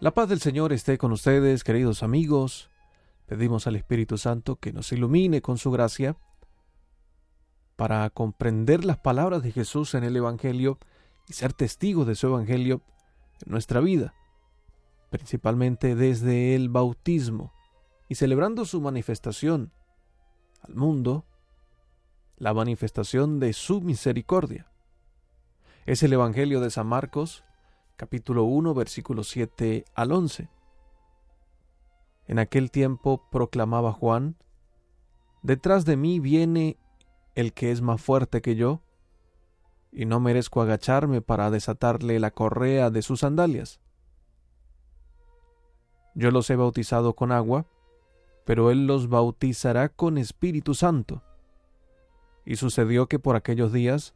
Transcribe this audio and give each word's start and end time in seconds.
La 0.00 0.12
paz 0.12 0.28
del 0.28 0.38
Señor 0.38 0.72
esté 0.72 0.96
con 0.96 1.10
ustedes, 1.10 1.64
queridos 1.64 2.04
amigos. 2.04 2.70
Pedimos 3.26 3.66
al 3.66 3.74
Espíritu 3.74 4.16
Santo 4.16 4.54
que 4.54 4.72
nos 4.72 4.92
ilumine 4.92 5.42
con 5.42 5.58
su 5.58 5.72
gracia 5.72 6.16
para 7.74 8.08
comprender 8.10 8.84
las 8.84 8.98
palabras 8.98 9.42
de 9.42 9.50
Jesús 9.50 9.94
en 9.94 10.04
el 10.04 10.14
Evangelio 10.14 10.78
y 11.26 11.32
ser 11.32 11.52
testigos 11.52 12.06
de 12.06 12.14
su 12.14 12.28
Evangelio 12.28 12.80
en 13.44 13.50
nuestra 13.50 13.80
vida, 13.80 14.14
principalmente 15.10 15.96
desde 15.96 16.54
el 16.54 16.68
bautismo 16.68 17.52
y 18.08 18.14
celebrando 18.14 18.66
su 18.66 18.80
manifestación 18.80 19.72
al 20.62 20.76
mundo, 20.76 21.24
la 22.36 22.54
manifestación 22.54 23.40
de 23.40 23.52
su 23.52 23.80
misericordia. 23.80 24.70
Es 25.86 26.04
el 26.04 26.12
Evangelio 26.12 26.60
de 26.60 26.70
San 26.70 26.86
Marcos, 26.86 27.42
capítulo 27.98 28.44
1, 28.44 28.74
versículos 28.74 29.28
7 29.30 29.84
al 29.92 30.12
11. 30.12 30.48
En 32.28 32.38
aquel 32.38 32.70
tiempo 32.70 33.28
proclamaba 33.28 33.92
Juan, 33.92 34.36
Detrás 35.42 35.84
de 35.84 35.96
mí 35.96 36.20
viene 36.20 36.78
el 37.34 37.52
que 37.52 37.72
es 37.72 37.82
más 37.82 38.00
fuerte 38.00 38.40
que 38.40 38.54
yo, 38.54 38.82
y 39.90 40.04
no 40.06 40.20
merezco 40.20 40.62
agacharme 40.62 41.22
para 41.22 41.50
desatarle 41.50 42.20
la 42.20 42.30
correa 42.30 42.90
de 42.90 43.02
sus 43.02 43.20
sandalias. 43.20 43.80
Yo 46.14 46.30
los 46.30 46.48
he 46.50 46.56
bautizado 46.56 47.16
con 47.16 47.32
agua, 47.32 47.66
pero 48.44 48.70
él 48.70 48.86
los 48.86 49.08
bautizará 49.08 49.88
con 49.88 50.18
Espíritu 50.18 50.74
Santo. 50.74 51.24
Y 52.44 52.56
sucedió 52.56 53.08
que 53.08 53.18
por 53.18 53.34
aquellos 53.34 53.72
días 53.72 54.14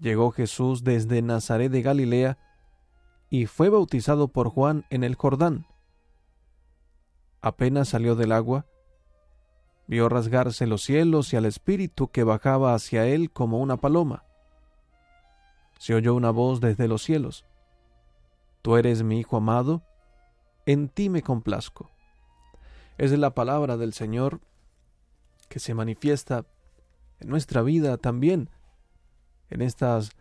llegó 0.00 0.32
Jesús 0.32 0.82
desde 0.82 1.22
Nazaret 1.22 1.70
de 1.70 1.82
Galilea 1.82 2.38
y 3.34 3.46
fue 3.46 3.68
bautizado 3.68 4.28
por 4.28 4.48
Juan 4.48 4.86
en 4.90 5.02
el 5.02 5.16
Jordán. 5.16 5.66
Apenas 7.40 7.88
salió 7.88 8.14
del 8.14 8.30
agua, 8.30 8.64
vio 9.88 10.08
rasgarse 10.08 10.68
los 10.68 10.84
cielos 10.84 11.32
y 11.32 11.36
al 11.36 11.44
Espíritu 11.44 12.12
que 12.12 12.22
bajaba 12.22 12.74
hacia 12.74 13.08
él 13.08 13.32
como 13.32 13.58
una 13.58 13.76
paloma. 13.76 14.22
Se 15.80 15.96
oyó 15.96 16.14
una 16.14 16.30
voz 16.30 16.60
desde 16.60 16.86
los 16.86 17.02
cielos. 17.02 17.44
Tú 18.62 18.76
eres 18.76 19.02
mi 19.02 19.18
Hijo 19.18 19.38
amado, 19.38 19.82
en 20.64 20.88
ti 20.88 21.08
me 21.08 21.22
complazco. 21.22 21.90
Es 22.98 23.10
la 23.18 23.34
palabra 23.34 23.76
del 23.76 23.94
Señor 23.94 24.42
que 25.48 25.58
se 25.58 25.74
manifiesta 25.74 26.46
en 27.18 27.30
nuestra 27.30 27.62
vida 27.62 27.96
también, 27.96 28.48
en 29.50 29.60
estas 29.60 30.12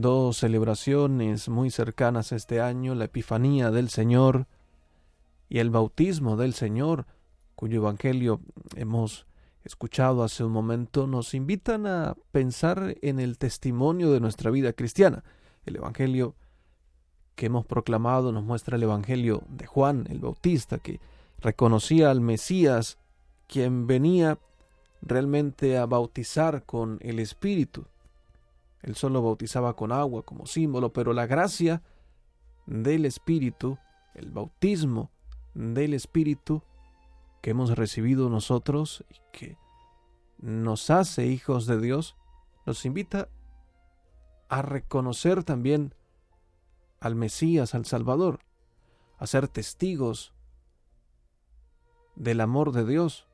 dos 0.00 0.38
celebraciones 0.38 1.50
muy 1.50 1.70
cercanas 1.70 2.32
este 2.32 2.62
año, 2.62 2.94
la 2.94 3.04
Epifanía 3.04 3.70
del 3.70 3.90
Señor 3.90 4.46
y 5.50 5.58
el 5.58 5.68
bautismo 5.68 6.38
del 6.38 6.54
Señor, 6.54 7.06
cuyo 7.54 7.76
Evangelio 7.76 8.40
hemos 8.74 9.26
escuchado 9.64 10.24
hace 10.24 10.44
un 10.44 10.52
momento, 10.52 11.06
nos 11.06 11.34
invitan 11.34 11.86
a 11.86 12.16
pensar 12.32 12.96
en 13.02 13.20
el 13.20 13.36
testimonio 13.36 14.10
de 14.10 14.20
nuestra 14.20 14.50
vida 14.50 14.72
cristiana. 14.72 15.24
El 15.66 15.76
Evangelio 15.76 16.34
que 17.34 17.46
hemos 17.46 17.66
proclamado 17.66 18.32
nos 18.32 18.44
muestra 18.44 18.76
el 18.76 18.84
Evangelio 18.84 19.42
de 19.50 19.66
Juan 19.66 20.06
el 20.08 20.20
Bautista, 20.20 20.78
que 20.78 21.00
reconocía 21.38 22.10
al 22.10 22.22
Mesías, 22.22 22.96
quien 23.46 23.86
venía 23.86 24.38
realmente 25.02 25.76
a 25.76 25.84
bautizar 25.84 26.64
con 26.64 26.98
el 27.02 27.18
Espíritu. 27.18 27.84
Él 28.82 28.96
solo 28.96 29.22
bautizaba 29.22 29.76
con 29.76 29.92
agua 29.92 30.24
como 30.24 30.46
símbolo, 30.46 30.92
pero 30.92 31.12
la 31.12 31.26
gracia 31.26 31.82
del 32.66 33.06
Espíritu, 33.06 33.78
el 34.14 34.30
bautismo 34.30 35.10
del 35.54 35.94
Espíritu 35.94 36.62
que 37.40 37.50
hemos 37.50 37.76
recibido 37.76 38.28
nosotros 38.28 39.04
y 39.10 39.16
que 39.32 39.56
nos 40.38 40.90
hace 40.90 41.26
hijos 41.26 41.66
de 41.66 41.80
Dios, 41.80 42.16
nos 42.66 42.84
invita 42.84 43.28
a 44.48 44.62
reconocer 44.62 45.44
también 45.44 45.94
al 47.00 47.14
Mesías, 47.14 47.74
al 47.74 47.86
Salvador, 47.86 48.40
a 49.18 49.26
ser 49.26 49.48
testigos 49.48 50.34
del 52.16 52.40
amor 52.40 52.72
de 52.72 52.84
Dios. 52.84 53.28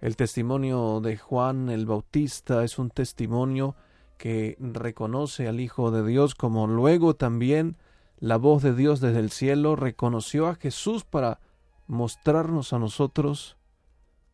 El 0.00 0.16
testimonio 0.16 1.00
de 1.00 1.16
Juan 1.16 1.68
el 1.68 1.86
Bautista 1.86 2.62
es 2.64 2.78
un 2.78 2.90
testimonio 2.90 3.76
que 4.16 4.56
reconoce 4.58 5.48
al 5.48 5.60
Hijo 5.60 5.90
de 5.90 6.06
Dios, 6.06 6.34
como 6.34 6.66
luego 6.66 7.14
también 7.14 7.76
la 8.18 8.36
voz 8.36 8.62
de 8.62 8.74
Dios 8.74 9.00
desde 9.00 9.20
el 9.20 9.30
cielo 9.30 9.76
reconoció 9.76 10.48
a 10.48 10.54
Jesús 10.54 11.04
para 11.04 11.40
mostrarnos 11.86 12.72
a 12.72 12.78
nosotros 12.78 13.56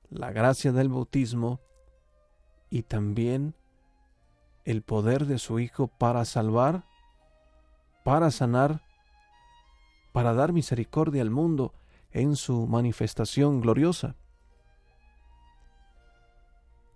la 0.09 0.31
gracia 0.31 0.73
del 0.73 0.89
bautismo 0.89 1.61
y 2.71 2.83
también 2.83 3.55
el 4.65 4.83
poder 4.83 5.27
de 5.27 5.39
su 5.39 5.59
Hijo 5.59 5.89
para 5.89 6.25
salvar, 6.25 6.85
para 8.05 8.31
sanar, 8.31 8.83
para 10.13 10.33
dar 10.35 10.53
misericordia 10.53 11.23
al 11.23 11.31
mundo 11.31 11.75
en 12.13 12.37
su 12.37 12.67
manifestación 12.67 13.61
gloriosa. 13.61 14.17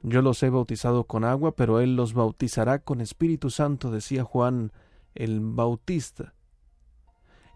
Yo 0.09 0.22
los 0.22 0.41
he 0.44 0.50
bautizado 0.50 1.03
con 1.03 1.25
agua, 1.25 1.56
pero 1.56 1.81
Él 1.81 1.97
los 1.97 2.15
bautizará 2.15 2.78
con 2.78 3.00
Espíritu 3.00 3.50
Santo, 3.50 3.91
decía 3.91 4.22
Juan 4.22 4.71
el 5.17 5.41
Bautista. 5.41 6.33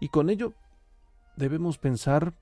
Y 0.01 0.09
con 0.09 0.29
ello 0.29 0.51
debemos 1.37 1.77
pensar 1.77 2.33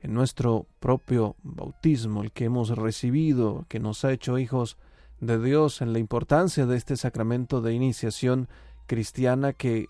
en 0.00 0.14
nuestro 0.14 0.66
propio 0.80 1.36
bautismo, 1.44 2.24
el 2.24 2.32
que 2.32 2.46
hemos 2.46 2.70
recibido, 2.70 3.66
que 3.68 3.78
nos 3.78 4.04
ha 4.04 4.10
hecho 4.10 4.36
hijos 4.36 4.78
de 5.20 5.40
Dios, 5.40 5.80
en 5.80 5.92
la 5.92 6.00
importancia 6.00 6.66
de 6.66 6.76
este 6.76 6.96
sacramento 6.96 7.60
de 7.60 7.72
iniciación 7.72 8.48
cristiana 8.88 9.52
que 9.52 9.86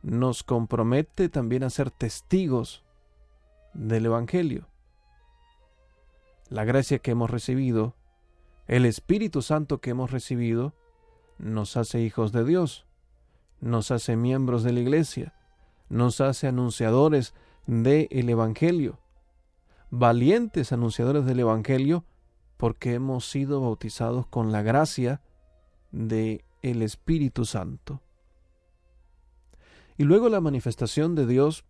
nos 0.00 0.42
compromete 0.44 1.28
también 1.28 1.62
a 1.62 1.68
ser 1.68 1.90
testigos 1.90 2.84
del 3.74 4.06
Evangelio. 4.06 4.66
La 6.48 6.64
gracia 6.64 7.00
que 7.00 7.10
hemos 7.10 7.28
recibido 7.28 7.96
el 8.66 8.86
Espíritu 8.86 9.42
Santo 9.42 9.80
que 9.80 9.90
hemos 9.90 10.10
recibido 10.10 10.74
nos 11.38 11.76
hace 11.76 12.00
hijos 12.00 12.32
de 12.32 12.44
Dios, 12.44 12.86
nos 13.60 13.90
hace 13.90 14.16
miembros 14.16 14.62
de 14.62 14.72
la 14.72 14.80
Iglesia, 14.80 15.34
nos 15.88 16.20
hace 16.20 16.46
anunciadores 16.46 17.34
del 17.66 18.28
Evangelio, 18.28 18.98
valientes 19.90 20.72
anunciadores 20.72 21.24
del 21.26 21.40
Evangelio, 21.40 22.04
porque 22.56 22.94
hemos 22.94 23.28
sido 23.28 23.60
bautizados 23.60 24.26
con 24.26 24.52
la 24.52 24.62
gracia 24.62 25.20
de 25.92 26.44
el 26.62 26.82
Espíritu 26.82 27.44
Santo. 27.44 28.00
Y 29.96 30.04
luego 30.04 30.28
la 30.28 30.40
manifestación 30.40 31.14
de 31.14 31.26
Dios, 31.26 31.64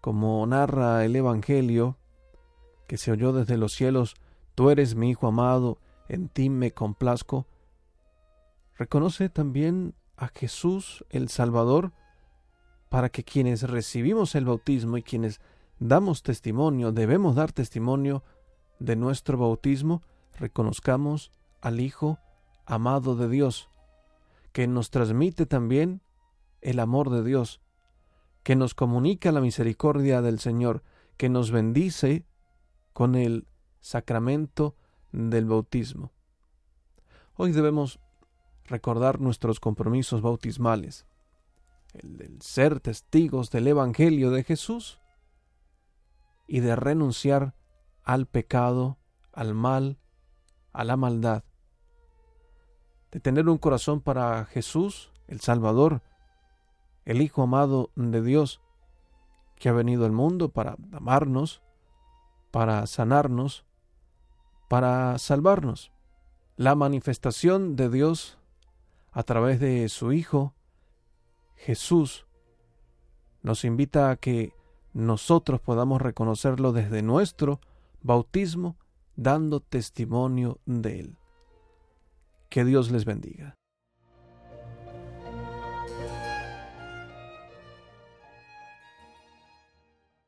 como 0.00 0.44
narra 0.46 1.04
el 1.04 1.14
Evangelio, 1.14 1.98
que 2.88 2.96
se 2.96 3.12
oyó 3.12 3.32
desde 3.32 3.56
los 3.56 3.72
cielos, 3.72 4.16
Tú 4.54 4.70
eres 4.70 4.94
mi 4.94 5.10
Hijo 5.10 5.26
amado, 5.26 5.78
en 6.08 6.28
ti 6.28 6.50
me 6.50 6.72
complazco. 6.72 7.46
Reconoce 8.76 9.28
también 9.28 9.94
a 10.16 10.28
Jesús 10.28 11.04
el 11.10 11.28
Salvador 11.28 11.92
para 12.88 13.08
que 13.08 13.24
quienes 13.24 13.62
recibimos 13.62 14.34
el 14.34 14.44
bautismo 14.44 14.98
y 14.98 15.02
quienes 15.02 15.40
damos 15.78 16.22
testimonio, 16.22 16.92
debemos 16.92 17.34
dar 17.34 17.52
testimonio 17.52 18.22
de 18.78 18.96
nuestro 18.96 19.38
bautismo, 19.38 20.02
reconozcamos 20.38 21.32
al 21.60 21.80
Hijo 21.80 22.18
amado 22.66 23.16
de 23.16 23.28
Dios, 23.28 23.68
que 24.52 24.66
nos 24.66 24.90
transmite 24.90 25.46
también 25.46 26.02
el 26.60 26.78
amor 26.78 27.10
de 27.10 27.24
Dios, 27.24 27.60
que 28.42 28.56
nos 28.56 28.74
comunica 28.74 29.32
la 29.32 29.40
misericordia 29.40 30.20
del 30.20 30.38
Señor, 30.38 30.82
que 31.16 31.28
nos 31.28 31.50
bendice 31.50 32.26
con 32.92 33.14
el 33.14 33.46
sacramento 33.82 34.74
del 35.12 35.44
bautismo. 35.44 36.12
Hoy 37.34 37.52
debemos 37.52 38.00
recordar 38.64 39.20
nuestros 39.20 39.60
compromisos 39.60 40.22
bautismales, 40.22 41.04
el 41.92 42.16
del 42.16 42.40
ser 42.40 42.80
testigos 42.80 43.50
del 43.50 43.68
Evangelio 43.68 44.30
de 44.30 44.44
Jesús 44.44 44.98
y 46.46 46.60
de 46.60 46.74
renunciar 46.76 47.54
al 48.02 48.26
pecado, 48.26 48.98
al 49.32 49.54
mal, 49.54 49.98
a 50.72 50.84
la 50.84 50.96
maldad, 50.96 51.44
de 53.10 53.20
tener 53.20 53.48
un 53.48 53.58
corazón 53.58 54.00
para 54.00 54.44
Jesús, 54.46 55.12
el 55.26 55.40
Salvador, 55.40 56.02
el 57.04 57.20
Hijo 57.20 57.42
amado 57.42 57.90
de 57.94 58.22
Dios, 58.22 58.62
que 59.56 59.68
ha 59.68 59.72
venido 59.72 60.06
al 60.06 60.12
mundo 60.12 60.48
para 60.50 60.76
amarnos, 60.92 61.62
para 62.50 62.86
sanarnos, 62.86 63.64
para 64.72 65.18
salvarnos. 65.18 65.92
La 66.56 66.74
manifestación 66.74 67.76
de 67.76 67.90
Dios 67.90 68.38
a 69.10 69.22
través 69.22 69.60
de 69.60 69.86
su 69.90 70.12
Hijo, 70.12 70.54
Jesús, 71.56 72.26
nos 73.42 73.66
invita 73.66 74.10
a 74.10 74.16
que 74.16 74.54
nosotros 74.94 75.60
podamos 75.60 76.00
reconocerlo 76.00 76.72
desde 76.72 77.02
nuestro 77.02 77.60
bautismo, 78.00 78.78
dando 79.14 79.60
testimonio 79.60 80.58
de 80.64 81.00
Él. 81.00 81.18
Que 82.48 82.64
Dios 82.64 82.90
les 82.90 83.04
bendiga. 83.04 83.58